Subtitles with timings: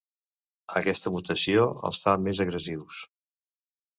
[0.79, 3.03] Aquesta mutació els fa més agressius.